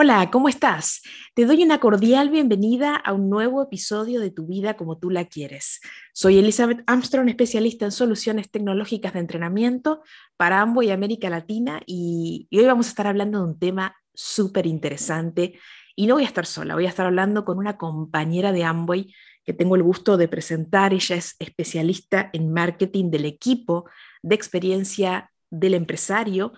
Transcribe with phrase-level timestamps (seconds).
[0.00, 1.02] Hola, ¿cómo estás?
[1.34, 5.24] Te doy una cordial bienvenida a un nuevo episodio de Tu vida como tú la
[5.24, 5.80] quieres.
[6.12, 10.04] Soy Elizabeth Armstrong, especialista en soluciones tecnológicas de entrenamiento
[10.36, 14.66] para Amway y América Latina y, hoy vamos a estar hablando de un tema súper
[14.66, 15.58] interesante
[15.96, 19.12] y no voy a estar sola, voy a estar hablando con una compañera de Amway
[19.44, 20.94] que tengo el gusto de presentar.
[20.94, 23.90] Ella es especialista en marketing del equipo
[24.22, 26.52] de experiencia del empresario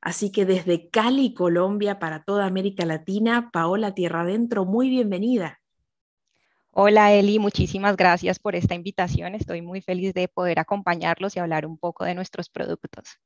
[0.00, 5.60] Así que desde Cali, Colombia, para toda América Latina, Paola Tierra Adentro, muy bienvenida.
[6.70, 9.34] Hola Eli, muchísimas gracias por esta invitación.
[9.34, 13.18] Estoy muy feliz de poder acompañarlos y hablar un poco de nuestros productos.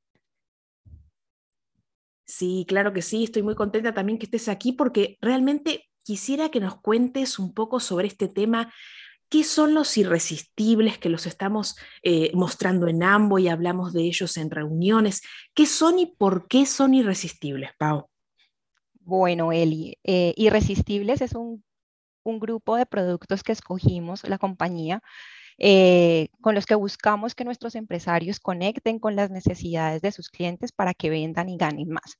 [2.25, 6.59] Sí, claro que sí, estoy muy contenta también que estés aquí porque realmente quisiera que
[6.59, 8.73] nos cuentes un poco sobre este tema
[9.33, 14.37] ¿Qué son los irresistibles que los estamos eh, mostrando en ambos y hablamos de ellos
[14.37, 15.23] en reuniones?
[15.55, 18.11] ¿Qué son y por qué son irresistibles, Pau?
[18.99, 21.63] Bueno, Eli, eh, irresistibles es un,
[22.23, 25.01] grupo de productos que escogimos, la compañía,
[25.57, 30.71] eh, con los que buscamos que nuestros empresarios conecten con las necesidades de sus clientes
[30.71, 32.19] para que vendan y ganen más.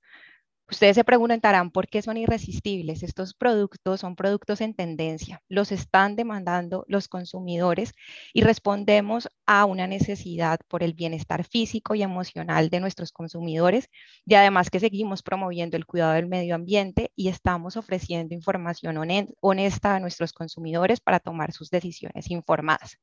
[0.74, 3.04] Ustedes se preguntarán por qué son irresistibles.
[3.04, 7.94] Estos productos son productos en tendencia, los están demandando los consumidores
[8.34, 13.88] y respondemos a una necesidad por el bienestar físico y emocional de nuestros consumidores
[14.26, 18.98] y además que seguimos promoviendo el cuidado del medio ambiente y estamos ofreciendo información
[19.42, 22.98] honesta a nuestros consumidores para tomar sus decisiones informadas.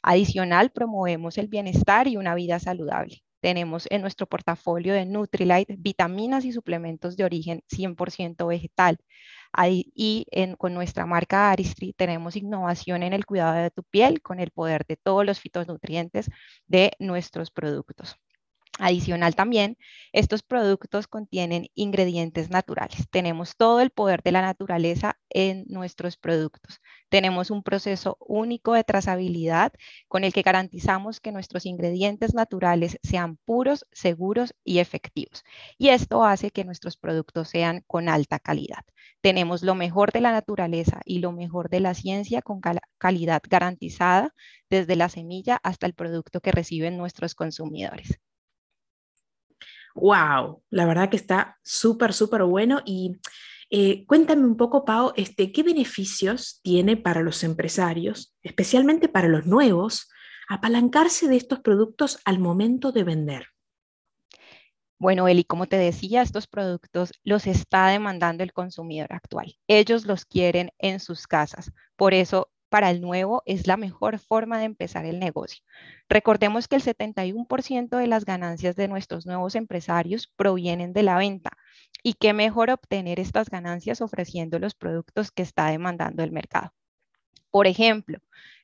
[0.00, 3.25] Adicional, promovemos el bienestar y una vida saludable.
[3.46, 8.98] Tenemos en nuestro portafolio de Nutrilite vitaminas y suplementos de origen 100% vegetal.
[9.64, 10.26] y
[10.58, 14.84] con nuestra marca Aristri tenemos innovación en el cuidado de tu piel con el poder
[14.88, 16.28] de todos los fitonutrientes
[16.66, 18.16] de nuestros productos.
[18.78, 19.78] Adicional también,
[20.12, 23.08] estos productos contienen ingredientes naturales.
[23.10, 26.82] Tenemos todo el poder de la naturaleza en nuestros productos.
[27.08, 29.72] Tenemos un proceso único de trazabilidad
[30.08, 35.42] con el que garantizamos que nuestros ingredientes naturales sean puros, seguros y efectivos.
[35.78, 38.84] Y esto hace que nuestros productos sean con alta calidad.
[39.22, 42.60] Tenemos lo mejor de la naturaleza y lo mejor de la ciencia con
[42.98, 44.34] calidad garantizada
[44.68, 48.20] desde la semilla hasta el producto que reciben nuestros consumidores
[49.96, 52.82] wow, la verdad que está súper, súper bueno.
[52.84, 53.16] Y
[53.70, 59.46] eh, cuéntame un poco, Pau, este, ¿qué beneficios tiene para los empresarios, especialmente para los
[59.46, 60.08] nuevos,
[60.48, 63.46] apalancarse de estos productos al momento de vender?
[64.98, 69.56] Bueno, Eli, como te decía, estos productos los está demandando el consumidor actual.
[69.66, 71.70] Ellos los quieren en sus casas.
[71.96, 75.62] Por eso para el nuevo es la mejor forma de empezar el negocio.
[76.08, 81.50] Recordemos que el 71% de las ganancias de nuestros nuevos empresarios provienen de la venta
[82.02, 86.72] y qué mejor obtener estas ganancias ofreciendo los productos que está demandando el mercado.
[87.50, 88.18] Por ejemplo,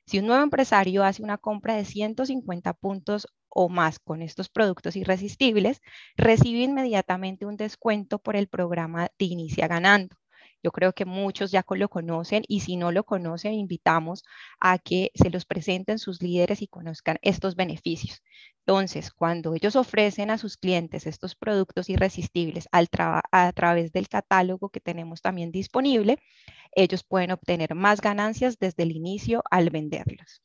[0.07, 4.97] si un nuevo empresario hace una compra de 150 puntos o más con estos productos
[4.97, 5.81] irresistibles,
[6.17, 10.22] recibe inmediatamente un descuento por el programa de Inicia Ganando.
[10.63, 14.25] Yo creo que muchos ya lo conocen y si no lo conocen, invitamos
[14.61, 18.23] a que se los presenten sus líderes y conozcan estos beneficios.
[18.65, 24.81] Entonces, cuando ellos ofrecen a sus clientes estos productos irresistibles a través del catálogo que
[24.81, 26.19] tenemos también disponible,
[26.73, 30.43] ellos pueden obtener más ganancias desde el inicio al venderlos.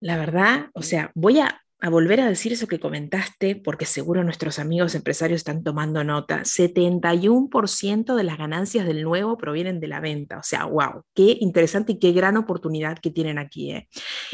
[0.00, 4.22] La verdad, o sea, voy a a volver a decir eso que comentaste, porque seguro
[4.22, 6.40] nuestros amigos empresarios están tomando nota.
[6.40, 10.38] 71% de las ganancias del nuevo provienen de la venta.
[10.38, 13.72] O sea, wow, qué interesante y qué gran oportunidad que tienen aquí.
[13.72, 13.88] ¿eh?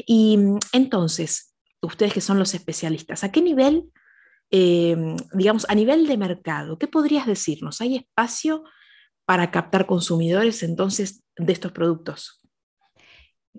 [0.06, 3.92] Y mm, entonces, ustedes que son los especialistas, ¿a qué nivel,
[4.50, 7.81] em, digamos, a nivel de mercado, qué podrías decirnos?
[7.81, 8.64] ¿Hay espacio
[9.25, 12.40] para captar consumidores entonces de estos productos?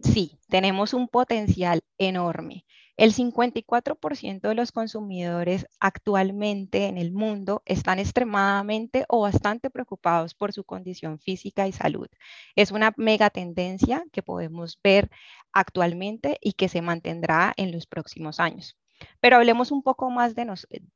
[0.03, 2.65] Sí, tenemos un potencial enorme.
[2.97, 10.51] El 54% de los consumidores actualmente en el mundo están extremadamente o bastante preocupados por
[10.51, 12.07] su condición física y salud.
[12.55, 15.11] Es una mega tendencia que podemos ver
[15.53, 18.75] actualmente y que se mantendrá en los próximos años.
[19.19, 20.51] Pero hablemos un poco más de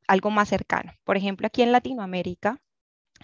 [0.07, 0.93] algo más cercano.
[1.03, 2.59] Por ejemplo, aquí en Latinoamérica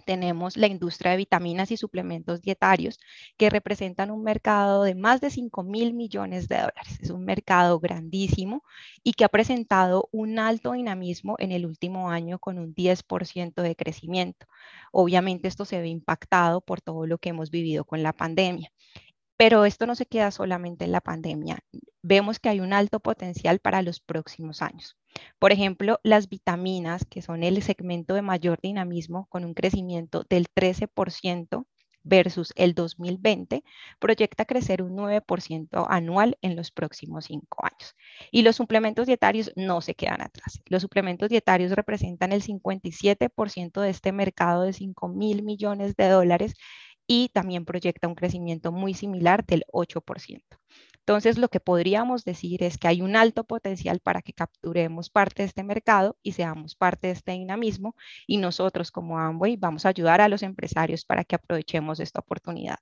[0.06, 3.00] tenemos la industria de vitaminas y suplementos dietarios,
[3.38, 7.00] que representan un mercado de más de 5 mil millones de dólares.
[7.02, 8.64] Es un mercado grandísimo
[9.04, 13.76] y que ha presentado un alto dinamismo en el último año con un 10% de
[13.76, 14.48] crecimiento.
[14.92, 18.72] Obviamente esto se ve impactado por todo lo que hemos vivido con la pandemia.
[19.38, 21.60] Pero esto no se queda solamente en la pandemia.
[22.02, 24.98] Vemos que hay un alto potencial para los próximos años.
[25.40, 30.48] Por ejemplo, las vitaminas, que son el segmento de mayor dinamismo con un crecimiento del
[30.54, 31.66] 13%
[32.08, 33.64] versus el 2020,
[34.00, 37.96] proyecta crecer un 9% anual en los próximos cinco años.
[38.32, 40.62] Y los suplementos dietarios no se quedan atrás.
[40.66, 46.54] Los suplementos dietarios representan el 57% de este mercado de 5 mil millones de dólares
[47.08, 50.60] y también proyecta un crecimiento muy similar del 8%.
[51.08, 55.42] Entonces, lo que podríamos decir es que hay un alto potencial para que capturemos parte
[55.42, 57.96] de este mercado y seamos parte de este dinamismo
[58.28, 62.80] y nosotros como Amway vamos a ayudar a los empresarios para que aprovechemos esta oportunidad.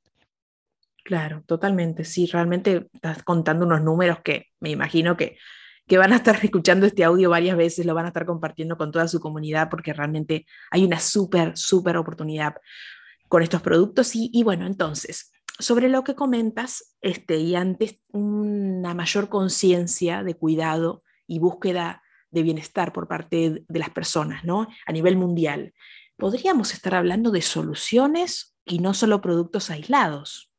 [1.04, 2.04] Claro, totalmente.
[2.04, 5.38] Sí, realmente estás contando unos números que me imagino que,
[5.86, 8.92] que van a estar escuchando este audio varias veces, lo van a estar compartiendo con
[8.92, 12.56] toda su comunidad porque realmente hay una súper, súper oportunidad
[13.28, 14.16] con estos productos.
[14.16, 20.36] Y, y bueno, entonces, sobre lo que comentas, este, y antes una mayor conciencia de
[20.36, 24.68] cuidado y búsqueda de bienestar por parte de las personas, ¿no?
[24.86, 25.74] A nivel mundial.
[26.18, 30.52] Podríamos estar hablando de soluciones y no solo productos aislados,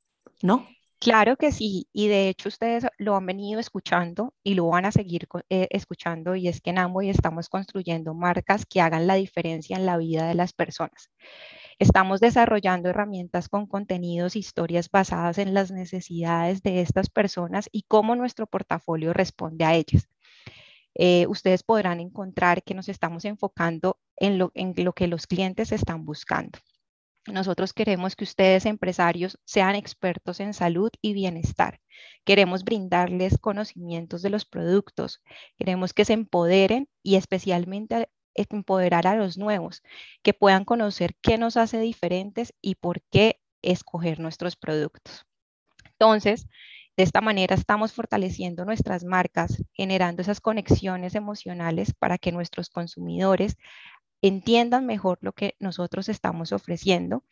[0.43, 0.66] ¿no?
[0.98, 4.93] Claro que sí, y de hecho ustedes lo han venido escuchando y lo van a
[4.93, 9.76] seguir eh, escuchando, y es que en Amway estamos construyendo marcas que hagan la diferencia
[9.76, 11.10] en la vida de las personas.
[11.78, 18.17] Estamos desarrollando herramientas con contenidos, historias basadas en las necesidades de estas personas y cómo
[18.17, 20.08] nuestro portafolio responde a ellas.
[20.94, 25.70] Eh, ustedes podrán encontrar que nos estamos enfocando en lo, en lo que los clientes
[25.70, 26.58] están buscando.
[27.26, 31.81] Nosotros queremos que ustedes, empresarios, sean expertos en salud y bienestar.
[32.25, 35.22] Queremos brindarles conocimientos de los productos.
[35.58, 39.82] Queremos que se empoderen y especialmente empoderar a los nuevos,
[40.22, 45.26] que puedan conocer qué nos hace diferentes y por qué escoger nuestros productos.
[45.84, 46.46] Entonces,
[46.96, 53.56] de esta manera estamos fortaleciendo nuestras marcas, generando esas conexiones emocionales para que nuestros consumidores
[54.22, 57.22] entiendan mejor lo que nosotros estamos ofreciendo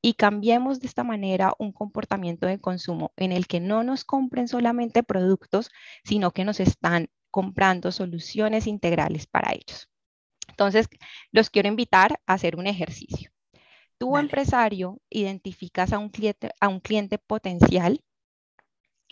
[0.00, 4.48] y cambiemos de esta manera un comportamiento de consumo en el que no nos compren
[4.48, 5.70] solamente productos,
[6.04, 9.91] sino que nos están comprando soluciones integrales para ellos.
[10.48, 10.88] Entonces,
[11.30, 13.30] los quiero invitar a hacer un ejercicio.
[13.98, 18.02] Tú, empresario, identificas a un, cliente, a un cliente potencial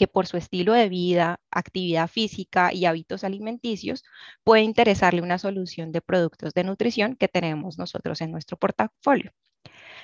[0.00, 4.02] que por su estilo de vida, actividad física y hábitos alimenticios
[4.44, 9.30] puede interesarle una solución de productos de nutrición que tenemos nosotros en nuestro portafolio.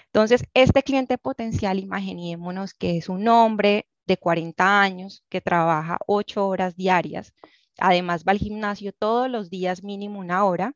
[0.07, 6.47] Entonces, este cliente potencial, imaginémonos que es un hombre de 40 años que trabaja 8
[6.47, 7.33] horas diarias,
[7.79, 10.75] además va al gimnasio todos los días mínimo una hora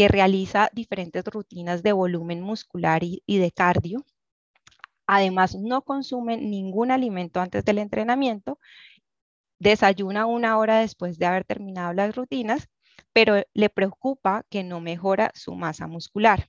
[0.00, 4.06] que realiza diferentes rutinas de volumen muscular y, de cardio.
[5.06, 8.58] Además, no consume ningún alimento antes del entrenamiento,
[9.58, 12.70] desayuna una hora después de haber terminado las rutinas,
[13.12, 16.48] pero le preocupa que no mejora su masa muscular.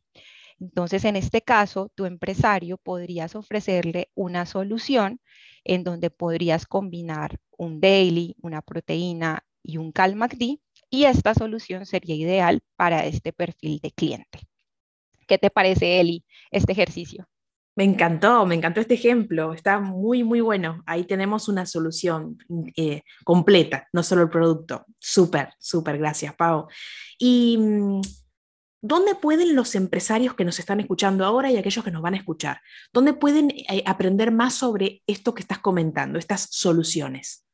[0.62, 5.20] Entonces, en este caso, tu empresario podrías ofrecerle una solución
[5.66, 12.16] en donde podrías combinar un daily, una proteína y un CalMACD y esta solución sería
[12.16, 14.42] ideal para este perfil de cliente.
[15.26, 17.28] ¿Qué te parece, Eli, este ejercicio?
[17.78, 20.84] Me encantó, me encantó este ejemplo, está muy, muy bueno.
[20.86, 22.38] Ahí tenemos una solución
[22.76, 24.86] eh, completa, no solo el producto.
[25.00, 26.68] Súper, súper, gracias, Pau.
[27.18, 28.02] ¿Y mm,
[28.82, 32.18] dónde pueden los empresarios que nos están escuchando ahora y aquellos que nos van a
[32.18, 32.60] escuchar,
[32.92, 37.46] dónde pueden eh, aprender más sobre esto que estás comentando, estas soluciones?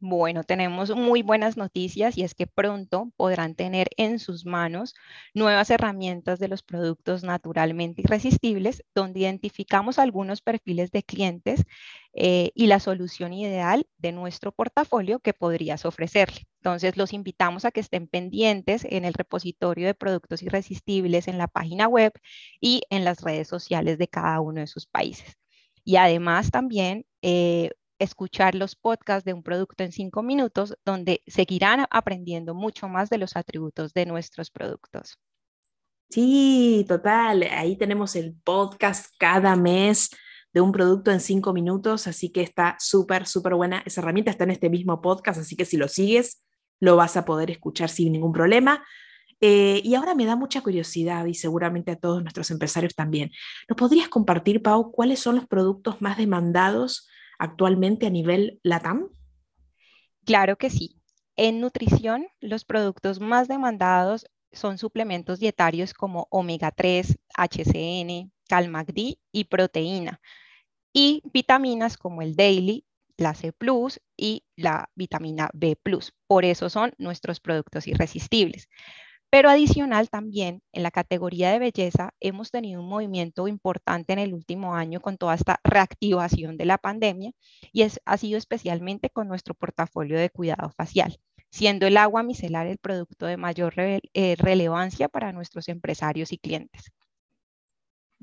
[0.00, 4.92] Bueno, tenemos muy buenas noticias y es que pronto podrán tener en sus manos
[5.32, 11.64] nuevas herramientas de los productos naturalmente irresistibles, donde identificamos algunos perfiles de clientes
[12.12, 16.46] eh, y la solución ideal de nuestro portafolio que podrías ofrecerle.
[16.62, 21.48] Entonces, los invitamos a que estén pendientes en el repositorio de productos irresistibles en la
[21.48, 22.12] página web
[22.60, 25.38] y en las redes sociales de cada uno de sus países.
[25.84, 31.86] Y además también eh, escuchar los podcasts de un producto en cinco minutos, donde seguirán
[31.90, 35.18] aprendiendo mucho más de los atributos de nuestros productos.
[36.10, 37.42] Sí, total.
[37.50, 40.10] Ahí tenemos el podcast cada mes
[40.52, 43.82] de un producto en cinco minutos, así que está súper, súper buena.
[43.84, 46.44] Esa herramienta está en este mismo podcast, así que si lo sigues,
[46.80, 48.84] lo vas a poder escuchar sin ningún problema.
[49.40, 53.30] Eh, y ahora me da mucha curiosidad y seguramente a todos nuestros empresarios también.
[53.68, 57.08] ¿Nos podrías compartir, Pau, cuáles son los productos más demandados
[57.44, 59.08] actualmente a nivel LATAM?
[60.24, 61.00] Claro que sí.
[61.36, 69.44] En nutrición, los productos más demandados son suplementos dietarios como omega 3, HCN, CalMACD y
[69.44, 70.20] proteína.
[70.92, 72.86] Y vitaminas como el Daily,
[73.16, 73.52] la C
[74.16, 75.76] y la vitamina B.
[76.26, 78.68] Por eso son nuestros productos irresistibles.
[79.34, 84.32] Pero adicional también en la categoría de belleza hemos tenido un movimiento importante en el
[84.32, 87.32] último año con toda esta reactivación de la pandemia
[87.72, 91.18] y es, ha sido especialmente con nuestro portafolio de cuidado facial,
[91.50, 96.92] siendo el agua micelar el producto de mayor eh, relevancia para nuestros empresarios y clientes.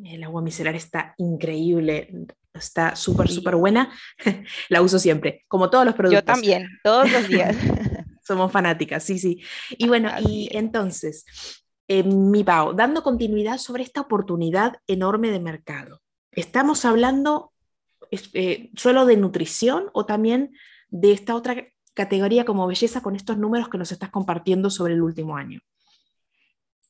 [0.01, 2.09] El agua micelar está increíble,
[2.53, 3.91] está súper, súper buena.
[4.69, 6.21] la uso siempre, como todos los productos.
[6.21, 7.57] Yo también, todos los días.
[8.23, 9.41] Somos fanáticas, sí, sí.
[9.71, 11.25] Y bueno, y entonces,
[11.87, 16.01] eh, mi Pau, dando continuidad sobre esta oportunidad enorme de mercado,
[16.31, 17.51] ¿estamos hablando
[18.33, 20.51] eh, solo de nutrición o también
[20.89, 25.01] de esta otra categoría como belleza con estos números que nos estás compartiendo sobre el
[25.01, 25.61] último año?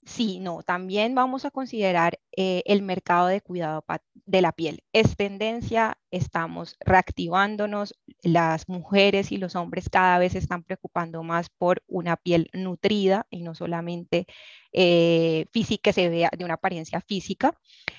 [0.04, 3.86] Sí, no, también vamos a considerar eh, el mercado de cuidado
[4.26, 4.84] de la piel.
[4.94, 11.84] Es tendencia, estamos reactivándonos, las mujeres y los hombres cada vez están preocupando más por
[11.88, 14.28] una piel nutrida y no solamente
[14.74, 17.58] eh, física, que se vea de una apariencia física.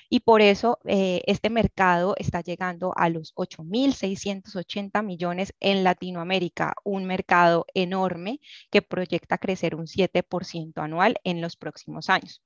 [0.09, 7.05] Y por eso eh, este mercado está llegando a los 8.680 millones en Latinoamérica, un
[7.05, 8.39] mercado enorme
[8.71, 12.41] que proyecta crecer un 7% anual en los próximos años.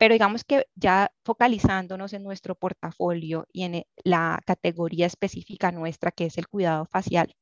[0.00, 6.10] Pero digamos que ya focalizándonos en nuestro portafolio y en eh, la categoría específica nuestra,
[6.10, 7.34] que es el cuidado facial,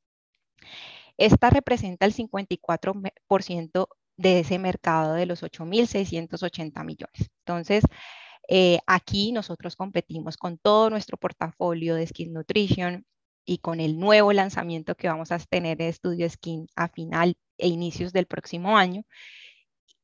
[1.17, 3.87] esta representa el 54%
[4.17, 7.31] de ese mercado de los 8.680 millones.
[7.47, 7.85] Entonces,
[8.49, 13.05] eh, aquí nosotros competimos con todo nuestro portafolio de Skin Nutrition
[13.45, 17.69] y con el nuevo lanzamiento que vamos a tener de Estudio Skin a final e
[17.69, 19.05] inicios del próximo año.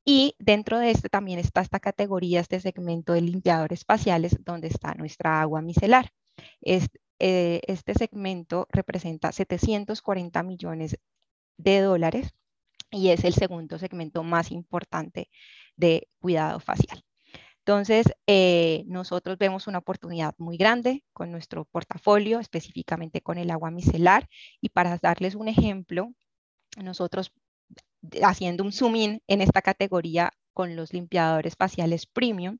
[0.05, 4.95] Y dentro de este también está esta categoría, este segmento de limpiadores faciales, donde está
[4.95, 6.11] nuestra agua micelar.
[6.61, 10.99] Eh, este segmento representa 740 millones
[11.57, 12.35] de dólares
[12.91, 15.31] y es el segundo segmento más importante
[15.77, 17.03] de cuidado facial.
[17.67, 23.71] Entonces, eh, nosotros vemos una oportunidad muy grande con nuestro portafolio, específicamente con el agua
[23.71, 24.29] micelar.
[24.61, 26.13] Y para darles un ejemplo,
[26.77, 27.33] nosotros
[28.23, 32.59] haciendo un zoom in en esta categoría con los limpiadores faciales premium,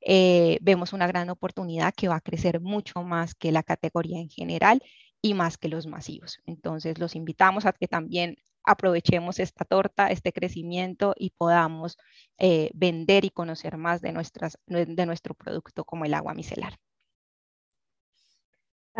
[0.00, 4.30] eh, vemos una gran oportunidad que va a crecer mucho más que la categoría en
[4.30, 4.82] general
[5.22, 6.40] y más que los masivos.
[6.46, 11.98] Entonces, los invitamos a que también aprovechemos esta torta, este crecimiento y podamos
[12.38, 14.12] eh, vender y conocer más de,
[14.66, 16.78] de nuestro producto como el agua micelar.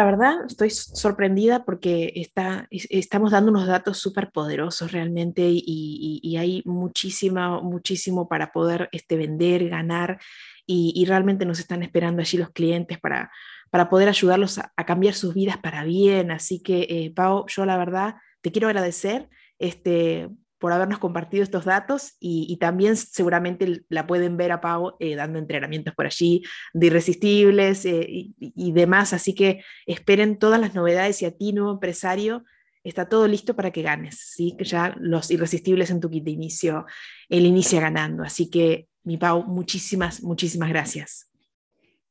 [0.01, 6.63] La verdad, estoy sorprendida porque está, estamos dando unos datos súper poderosos realmente y, hay
[6.65, 10.19] muchísima, muchísimo para poder este, vender, ganar
[10.67, 13.31] y, realmente nos están esperando allí los clientes para,
[13.69, 16.31] para poder ayudarlos a, cambiar sus vidas para bien.
[16.31, 19.29] Así que, eh, Pau, yo la verdad te quiero agradecer
[19.59, 25.17] este, por habernos compartido estos datos y, también seguramente la pueden ver a Pau eh,
[25.17, 26.43] dando entrenamientos por allí
[26.75, 28.07] de irresistibles eh,
[28.39, 32.45] y, demás, así que esperen todas las novedades y a ti, nuevo empresario,
[32.85, 34.55] está todo listo para que ganes, ¿sí?
[34.61, 36.85] ya los irresistibles en tu kit de inicio,
[37.31, 41.30] él inicia ganando, así que mi Pau, muchísimas, muchísimas gracias.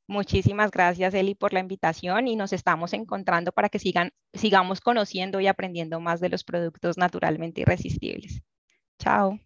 [0.09, 5.39] Muchísimas gracias, Eli, por la invitación y nos estamos encontrando para que sigan, sigamos conociendo
[5.39, 8.41] y aprendiendo más de los productos naturalmente irresistibles.
[8.97, 9.39] Chao.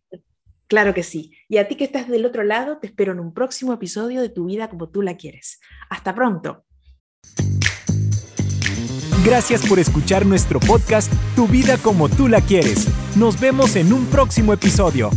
[0.68, 1.34] Claro que sí.
[1.50, 4.30] Y a ti que estás del otro lado, te espero en un próximo episodio de
[4.30, 5.60] Tu vida como tú la quieres.
[5.90, 6.64] Hasta pronto.
[9.26, 12.88] Gracias por escuchar nuestro podcast Tu vida como tú la quieres.
[13.18, 15.10] Nos vemos en un próximo episodio.